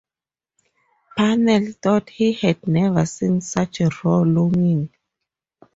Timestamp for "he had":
2.09-2.65